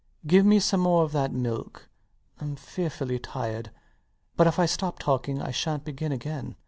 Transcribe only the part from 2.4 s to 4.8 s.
fearfully tired; but if I